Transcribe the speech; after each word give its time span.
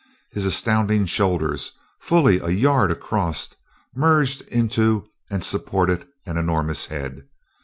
His 0.31 0.47
astounding 0.47 1.05
shoulders, 1.05 1.73
fully 1.99 2.39
a 2.39 2.49
yard 2.49 2.89
across, 2.91 3.49
merged 3.93 4.41
into 4.49 5.07
and 5.29 5.43
supported 5.43 6.07
an 6.25 6.37
enormous 6.39 6.87
head. 6.87 7.27